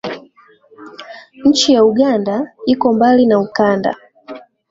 Nchi 1.45 1.73
ya 1.73 1.85
Uganda 1.85 2.53
iko 2.65 2.93
mbali 2.93 3.25
na 3.25 3.39
ukanda 3.39 3.95